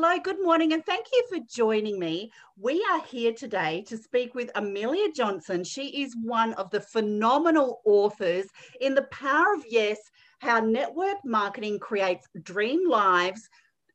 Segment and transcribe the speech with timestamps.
[0.00, 2.30] Hello, good morning, and thank you for joining me.
[2.56, 5.64] We are here today to speak with Amelia Johnson.
[5.64, 8.46] She is one of the phenomenal authors
[8.80, 9.98] in The Power of Yes
[10.38, 13.48] How Network Marketing Creates Dream Lives.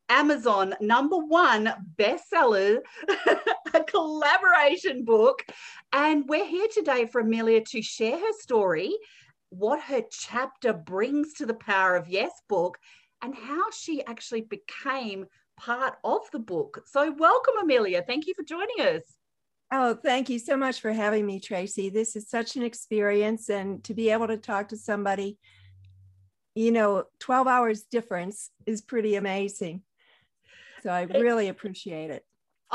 [0.10, 2.80] Amazon number one bestseller,
[3.74, 5.42] a collaboration book.
[5.94, 8.94] And we're here today for Amelia to share her story,
[9.52, 12.78] what her chapter brings to the Power of Yes book,
[13.22, 15.28] and how she actually became
[15.58, 16.84] part of the book.
[16.86, 18.04] So, welcome, Amelia.
[18.06, 19.04] Thank you for joining us.
[19.72, 21.90] Oh, thank you so much for having me, Tracy.
[21.90, 25.38] This is such an experience, and to be able to talk to somebody,
[26.56, 29.82] you know, 12 hours difference is pretty amazing.
[30.84, 32.26] So, I really appreciate it.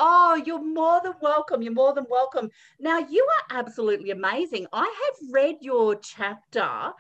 [0.01, 1.61] Oh, you're more than welcome.
[1.61, 2.51] You're more than welcome.
[2.79, 4.69] Now, you are absolutely amazing.
[4.73, 6.93] I have read your chapter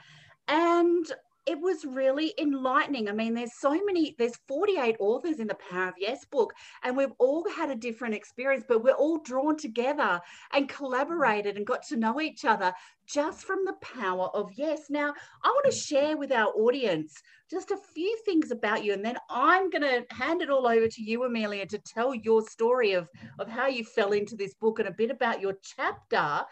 [0.49, 1.07] and
[1.48, 3.09] it was really enlightening.
[3.09, 6.52] I mean, there's so many, there's 48 authors in the Power of Yes book,
[6.84, 10.21] and we've all had a different experience, but we're all drawn together
[10.52, 12.74] and collaborated and got to know each other
[13.07, 14.91] just from the power of yes.
[14.91, 17.15] Now, I want to share with our audience
[17.51, 20.87] just a few things about you, and then I'm going to hand it all over
[20.87, 24.80] to you, Amelia, to tell your story of, of how you fell into this book
[24.80, 26.45] and a bit about your chapter.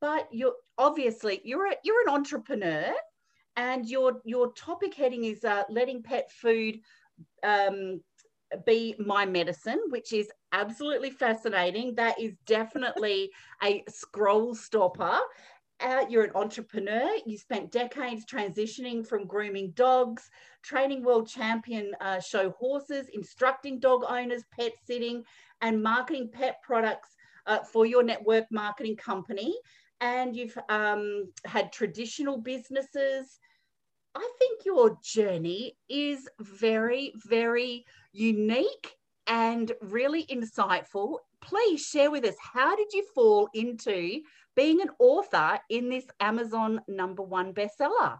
[0.00, 2.94] But you're obviously you're a, you're an entrepreneur
[3.60, 6.80] and your your topic heading is uh, letting pet food
[7.42, 8.00] um,
[8.66, 11.94] be my medicine, which is absolutely fascinating.
[11.94, 13.30] That is definitely
[13.62, 15.18] a scroll stopper.
[15.80, 17.10] Uh, you're an entrepreneur.
[17.26, 20.30] You spent decades transitioning from grooming dogs,
[20.62, 25.22] training world champion uh, show horses, instructing dog owners, pet sitting,
[25.60, 27.10] and marketing pet products
[27.46, 29.54] uh, for your network marketing company.
[30.00, 33.38] And you've um, had traditional businesses,
[34.14, 41.18] I think your journey is very, very unique and really insightful.
[41.40, 44.20] Please share with us how did you fall into
[44.56, 48.18] being an author in this Amazon number one bestseller?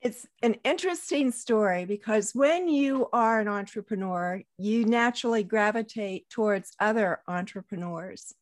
[0.00, 7.20] It's an interesting story because when you are an entrepreneur, you naturally gravitate towards other
[7.26, 8.34] entrepreneurs.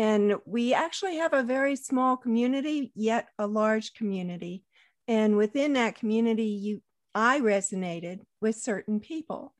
[0.00, 4.64] And we actually have a very small community, yet a large community.
[5.06, 6.80] And within that community, you
[7.14, 9.54] I resonated with certain people.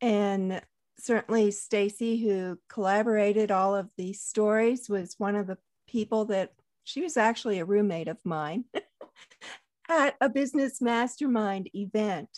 [0.00, 0.62] And
[0.98, 6.54] certainly Stacey, who collaborated all of these stories, was one of the people that
[6.84, 8.64] she was actually a roommate of mine
[9.90, 12.30] at a business mastermind event.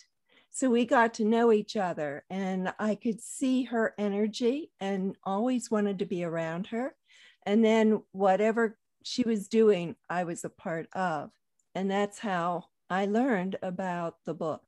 [0.51, 5.71] So we got to know each other, and I could see her energy and always
[5.71, 6.95] wanted to be around her.
[7.45, 11.31] And then whatever she was doing, I was a part of.
[11.75, 14.63] And that's how I learned about the book.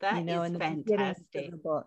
[0.00, 1.50] That you know, is fantastic.
[1.50, 1.86] The book.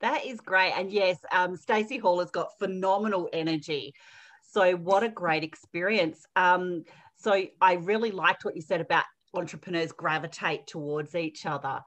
[0.00, 0.72] That is great.
[0.72, 3.94] And yes, um, Stacey Hall has got phenomenal energy.
[4.42, 6.26] So what a great experience.
[6.36, 6.84] Um,
[7.16, 11.80] so I really liked what you said about entrepreneurs gravitate towards each other.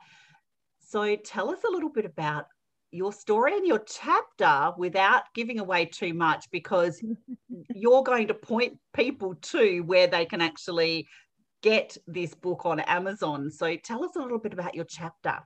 [0.80, 2.48] So tell us a little bit about
[2.92, 7.04] your story and your chapter without giving away too much because
[7.74, 11.08] you're going to point people to where they can actually
[11.62, 13.52] get this book on Amazon.
[13.52, 15.40] So tell us a little bit about your chapter.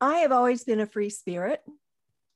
[0.00, 1.60] I have always been a free spirit.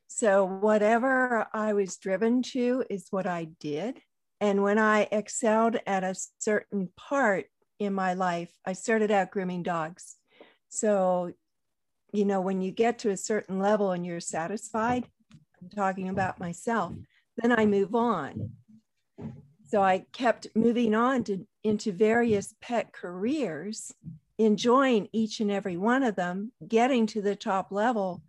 [0.09, 4.01] So whatever I was driven to is what I did.
[4.41, 7.47] And when I excelled at a certain part
[7.79, 10.17] in my life, I started out grooming dogs.
[10.69, 11.33] So
[12.13, 15.07] you know, when you get to a certain level and you're satisfied,
[15.61, 16.95] I'm talking about myself,
[17.37, 18.51] then I move on.
[19.67, 23.93] So I kept moving on to, into various pet careers,
[24.39, 28.23] enjoying each and every one of them, getting to the top level,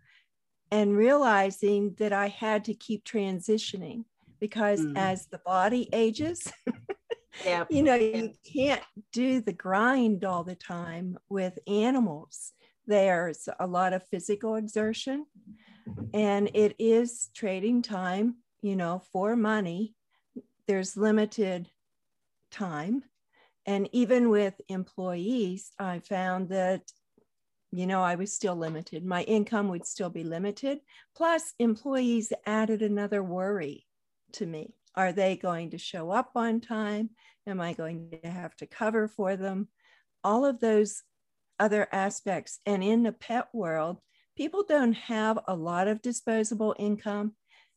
[0.70, 4.04] and realizing that I had to keep transitioning
[4.40, 4.96] because mm.
[4.96, 6.50] as the body ages,
[7.44, 7.64] yeah.
[7.68, 8.82] you know, you can't
[9.12, 12.52] do the grind all the time with animals
[12.86, 15.26] there's a lot of physical exertion
[16.14, 19.94] and it is trading time, you know, for money.
[20.66, 21.68] There's limited
[22.50, 23.02] time.
[23.66, 26.82] And even with employees, I found that,
[27.70, 29.04] you know, I was still limited.
[29.04, 30.80] My income would still be limited.
[31.16, 33.86] Plus, employees added another worry
[34.32, 34.74] to me.
[34.94, 37.10] Are they going to show up on time?
[37.46, 39.68] Am I going to have to cover for them?
[40.22, 41.02] All of those
[41.62, 42.58] other aspects.
[42.66, 43.98] And in the pet world,
[44.36, 47.34] people don't have a lot of disposable income.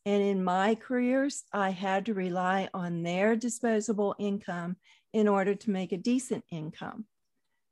[0.08, 4.78] And in my careers, I had to rely on their disposable income
[5.14, 7.06] in order to make a decent income.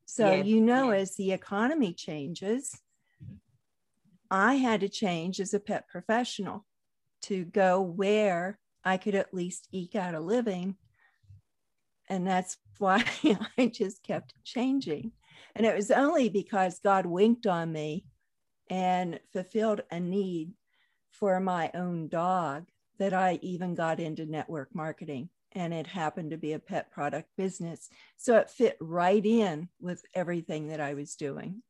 [0.05, 2.79] So, you know, as the economy changes,
[4.29, 6.65] I had to change as a pet professional
[7.23, 10.75] to go where I could at least eke out a living.
[12.07, 13.03] And that's why
[13.57, 15.13] I just kept changing.
[15.55, 18.05] And it was only because God winked on me
[18.69, 20.53] and fulfilled a need
[21.11, 22.67] for my own dog
[22.99, 25.29] that I even got into network marketing.
[25.51, 27.89] And it happened to be a pet product business.
[28.17, 31.61] So it fit right in with everything that I was doing.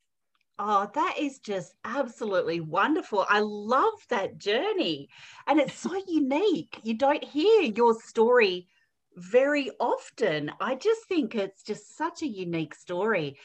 [0.59, 3.25] Oh, that is just absolutely wonderful.
[3.27, 5.09] I love that journey.
[5.47, 6.79] And it's so unique.
[6.83, 8.67] You don't hear your story
[9.15, 10.51] very often.
[10.59, 13.37] I just think it's just such a unique story.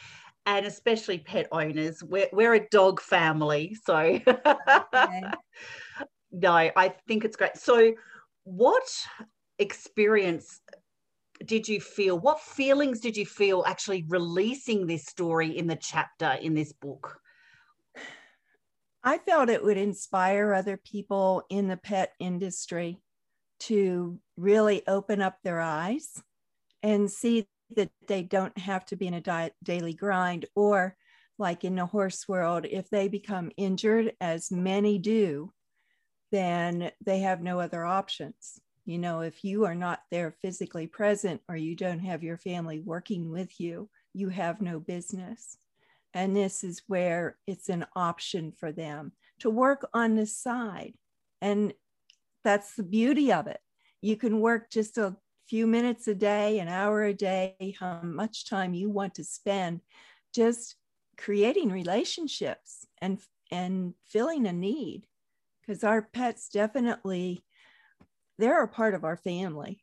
[0.47, 3.76] And especially pet owners, we're, we're a dog family.
[3.85, 5.23] So, okay.
[6.32, 7.56] no, I think it's great.
[7.59, 7.93] So,
[8.44, 8.88] what
[9.59, 10.61] experience
[11.44, 12.19] did you feel?
[12.19, 17.20] What feelings did you feel actually releasing this story in the chapter in this book?
[19.05, 23.00] I felt it would inspire other people in the pet industry
[23.60, 26.22] to really open up their eyes
[26.82, 27.46] and see
[27.76, 30.96] that they don't have to be in a daily grind or
[31.38, 35.52] like in the horse world if they become injured as many do
[36.31, 41.43] then they have no other options you know, if you are not there physically present
[41.46, 45.58] or you don't have your family working with you, you have no business.
[46.14, 50.94] And this is where it's an option for them to work on the side.
[51.43, 51.75] And
[52.44, 53.61] that's the beauty of it.
[54.00, 55.17] You can work just a
[55.49, 59.81] few minutes a day, an hour a day, how much time you want to spend
[60.35, 60.76] just
[61.17, 63.19] creating relationships and
[63.50, 65.06] and filling a need
[65.61, 67.43] because our pets definitely
[68.38, 69.82] they're a part of our family,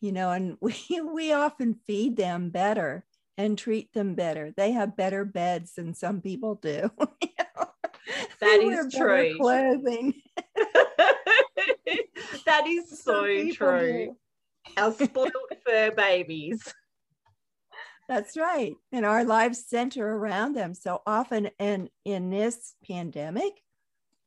[0.00, 3.04] you know, and we, we often feed them better
[3.36, 4.52] and treat them better.
[4.56, 6.90] They have better beds than some people do.
[8.40, 9.36] That is true.
[9.38, 10.14] Clothing.
[12.46, 14.16] that is so true.
[14.76, 15.32] Our spoiled
[15.66, 16.72] fur babies.
[18.08, 18.74] That's right.
[18.92, 20.74] And our lives center around them.
[20.74, 23.52] So often, and in this pandemic,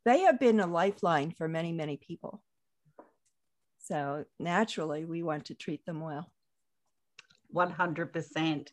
[0.06, 2.42] they have been a lifeline for many, many people.
[3.80, 6.30] So naturally, we want to treat them well.
[7.54, 8.68] 100%.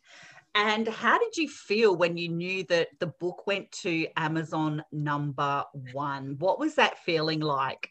[0.55, 5.63] And how did you feel when you knew that the book went to Amazon number
[5.91, 6.37] one?
[6.39, 7.89] What was that feeling like?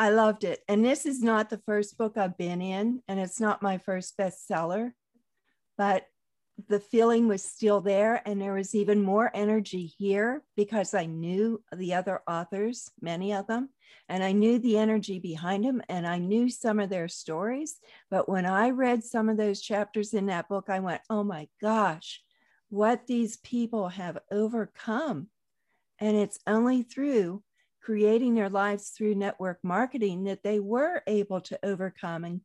[0.00, 0.60] I loved it.
[0.66, 4.16] And this is not the first book I've been in, and it's not my first
[4.16, 4.92] bestseller,
[5.76, 6.06] but
[6.68, 11.62] the feeling was still there and there was even more energy here because i knew
[11.74, 13.70] the other authors many of them
[14.10, 17.78] and i knew the energy behind them and i knew some of their stories
[18.10, 21.48] but when i read some of those chapters in that book i went oh my
[21.62, 22.20] gosh
[22.68, 25.28] what these people have overcome
[25.98, 27.42] and it's only through
[27.80, 32.40] creating their lives through network marketing that they were able to overcome and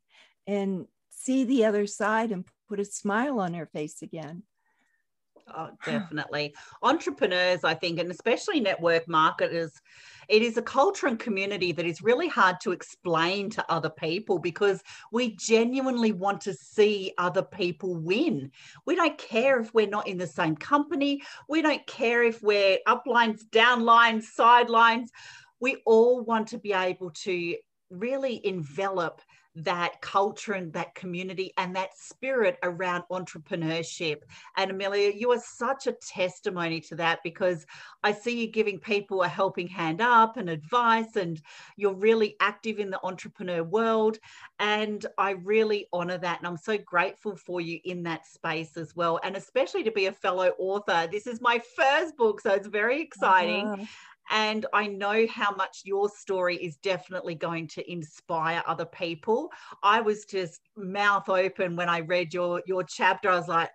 [0.48, 4.44] and see the other side and put a smile on their face again.
[5.54, 6.56] Oh, definitely.
[6.82, 9.80] Entrepreneurs, I think, and especially network marketers,
[10.28, 14.40] it is a culture and community that is really hard to explain to other people
[14.40, 14.82] because
[15.12, 18.52] we genuinely want to see other people win.
[18.88, 21.22] We don't care if we're not in the same company.
[21.48, 25.12] We don't care if we're uplines, downlines, sidelines.
[25.60, 27.56] We all want to be able to
[27.92, 29.22] really envelop
[29.56, 34.22] that culture and that community and that spirit around entrepreneurship.
[34.58, 37.66] And Amelia, you are such a testimony to that because
[38.04, 41.42] I see you giving people a helping hand up and advice, and
[41.78, 44.20] you're really active in the entrepreneur world.
[44.60, 46.40] And I really honor that.
[46.40, 49.20] And I'm so grateful for you in that space as well.
[49.24, 51.08] And especially to be a fellow author.
[51.12, 53.68] This is my first book, so it's very exciting.
[53.68, 53.86] Uh-huh.
[54.30, 59.52] And I know how much your story is definitely going to inspire other people.
[59.84, 63.30] I was just mouth open when I read your your chapter.
[63.30, 63.70] I was like,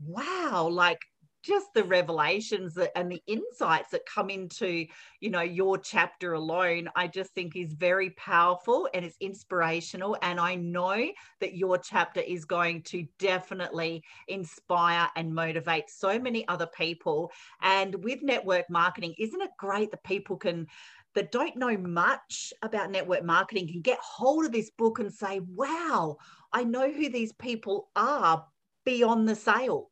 [0.00, 1.00] wow, like
[1.46, 4.86] just the revelations that, and the insights that come into
[5.20, 10.16] you know your chapter alone i just think is very powerful and it's inspirational.
[10.22, 11.08] And i know
[11.40, 17.30] that your chapter is going to definitely inspire and motivate so many other people.
[17.62, 20.66] And with network marketing isn't it great that people can
[21.14, 25.40] that don't know much about network marketing can get hold of this book and say
[25.54, 26.16] wow
[26.52, 28.44] i know who these people are
[28.84, 29.90] beyond the sale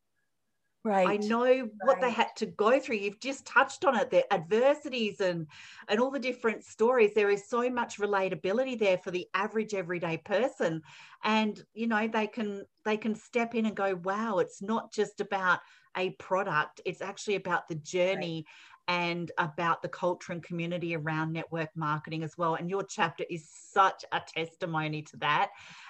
[0.85, 1.07] Right.
[1.07, 2.97] I know what they had to go through.
[2.97, 5.47] You've just touched on it, the adversities and
[5.87, 7.15] and all the different stories.
[7.15, 10.83] There is so much relatability there for the average everyday person.
[11.23, 15.21] And you know, they can they can step in and go, wow, it's not just
[15.21, 15.59] about
[15.97, 18.45] a product, it's actually about the journey
[18.87, 18.95] right.
[18.95, 22.53] and about the culture and community around network marketing as well.
[22.55, 25.49] And your chapter is such a testimony to that.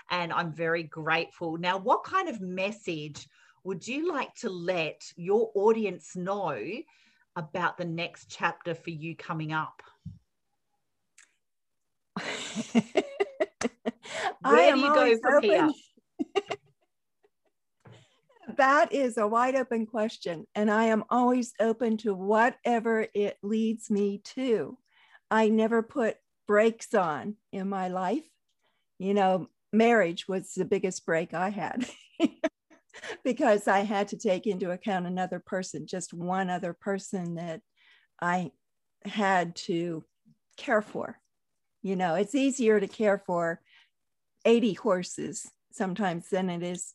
[0.09, 1.57] And I'm very grateful.
[1.57, 3.27] Now, what kind of message?
[3.65, 6.55] Would you like to let your audience know
[7.35, 9.81] about the next chapter for you coming up?
[14.43, 15.49] Where do you go from open.
[15.49, 15.69] here?
[18.57, 23.89] that is a wide open question, and I am always open to whatever it leads
[23.89, 24.77] me to.
[25.31, 26.17] I never put
[26.47, 28.29] brakes on in my life.
[28.99, 31.89] You know, marriage was the biggest brake I had.
[33.23, 37.61] because I had to take into account another person, just one other person that
[38.21, 38.51] I
[39.05, 40.03] had to
[40.57, 41.19] care for.
[41.81, 43.61] You know, it's easier to care for
[44.45, 46.93] 80 horses sometimes than it is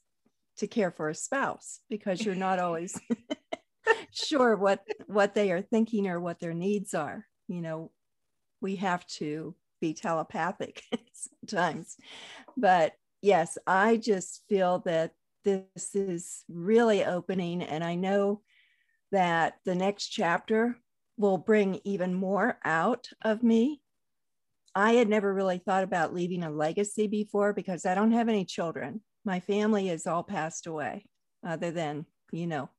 [0.57, 2.99] to care for a spouse because you're not always
[4.12, 7.26] sure what what they are thinking or what their needs are.
[7.49, 7.90] You know,
[8.61, 11.97] we have to be telepathic sometimes.
[12.57, 15.12] But yes, I just feel that
[15.44, 17.62] this is really opening.
[17.62, 18.42] And I know
[19.12, 20.76] that the next chapter
[21.16, 23.82] will bring even more out of me.
[24.75, 28.44] I had never really thought about leaving a legacy before because I don't have any
[28.44, 29.00] children.
[29.25, 31.06] My family has all passed away,
[31.47, 32.70] other than, you know,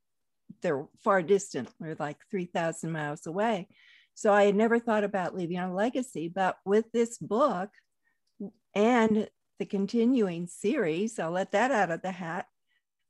[0.61, 1.69] they're far distant.
[1.79, 3.67] We're like 3,000 miles away.
[4.15, 6.29] So I had never thought about leaving a legacy.
[6.29, 7.69] But with this book
[8.73, 9.27] and
[9.59, 12.45] the continuing series, I'll let that out of the hat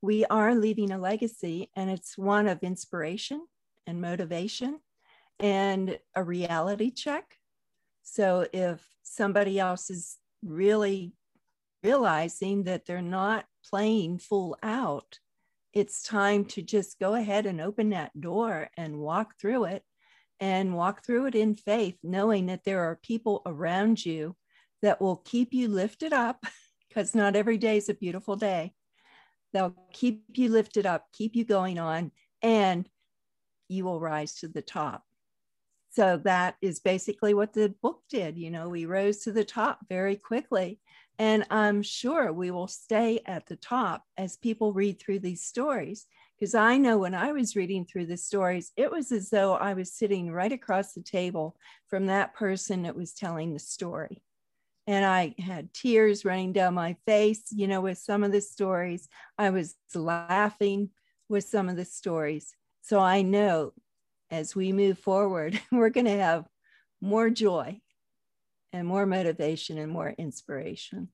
[0.01, 3.46] we are leaving a legacy, and it's one of inspiration
[3.86, 4.79] and motivation
[5.39, 7.38] and a reality check.
[8.03, 11.13] So if somebody else is really
[11.84, 15.20] realizing that they're not playing full out,
[15.74, 19.84] it's time to just go ahead and open that door and walk through it
[20.39, 24.36] and walk through it in faith, knowing that there are people around you
[24.81, 26.43] that will keep you lifted up
[26.89, 28.74] because not every day is a beautiful day.
[29.53, 32.88] They'll keep you lifted up, keep you going on, and
[33.67, 35.03] you will rise to the top.
[35.91, 38.38] So that is basically what the book did.
[38.38, 40.79] You know, we rose to the top very quickly.
[41.20, 46.08] And I'm sure we will stay at the top as people read through these stories.
[46.39, 49.74] Because I know when I was reading through the stories, it was as though I
[49.74, 54.24] was sitting right across the table from that person that was telling the story
[54.88, 59.08] and I had tears running down my face, you know, with some of the stories.
[59.38, 60.90] I was laughing
[61.30, 62.56] with some of the stories.
[62.82, 63.74] So I know
[64.30, 66.48] as we move forward, we're going to have
[67.00, 67.80] more joy
[68.74, 71.10] and more motivation and more inspiration.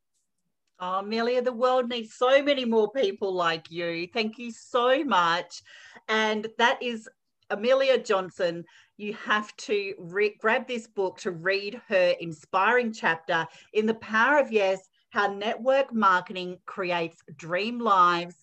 [0.80, 4.08] Oh, Amelia, the world needs so many more people like you.
[4.14, 5.64] Thank you so much.
[6.08, 7.10] And that is
[7.50, 8.64] Amelia Johnson,
[8.98, 14.40] you have to re- grab this book to read her inspiring chapter in The Power
[14.40, 18.36] of Yes How Network Marketing Creates Dream Lives.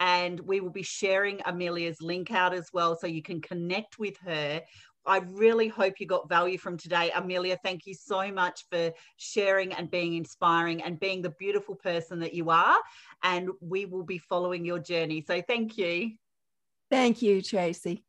[0.00, 4.16] And we will be sharing Amelia's link out as well so you can connect with
[4.18, 4.62] her.
[5.06, 7.10] I really hope you got value from today.
[7.14, 12.20] Amelia, thank you so much for sharing and being inspiring and being the beautiful person
[12.20, 12.76] that you are.
[13.22, 15.24] And we will be following your journey.
[15.26, 16.12] So thank you.
[16.90, 18.04] Thank you, Tracy.